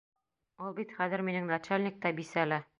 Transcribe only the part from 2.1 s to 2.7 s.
бисә лә!